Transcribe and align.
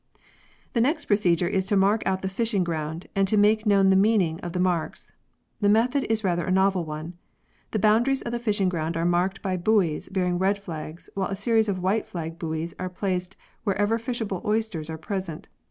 The 0.73 0.81
next 0.81 1.05
procedure 1.05 1.47
is 1.47 1.67
to 1.67 1.77
mark 1.77 2.01
out 2.07 2.23
the 2.23 2.27
fishing 2.27 2.63
ground, 2.63 3.05
and 3.15 3.27
to 3.27 3.37
make 3.37 3.67
known 3.67 3.91
the 3.91 3.95
meaning 3.95 4.39
of 4.39 4.53
the 4.53 4.59
marks. 4.59 5.11
The 5.59 5.69
method 5.69 6.05
is 6.05 6.23
rather 6.23 6.43
a 6.43 6.49
novel 6.51 6.83
one. 6.85 7.19
The 7.69 7.77
boundaries 7.77 8.23
of 8.23 8.31
the 8.31 8.39
fishing 8.39 8.67
ground 8.67 8.97
are 8.97 9.05
marked 9.05 9.43
by 9.43 9.57
buoys 9.57 10.09
bearing 10.09 10.39
red 10.39 10.57
flags, 10.57 11.07
while 11.13 11.27
a 11.29 11.35
series 11.35 11.69
of 11.69 11.83
white 11.83 12.07
flag 12.07 12.39
buoys 12.39 12.73
are 12.79 12.89
placed 12.89 13.35
wherever 13.63 13.99
fishable 13.99 14.43
oysters 14.43 14.89
are 14.89 14.97
present. 14.97 15.49